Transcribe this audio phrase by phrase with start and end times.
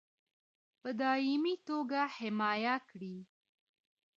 [0.81, 3.17] په دایمي توګه حمایه کړي.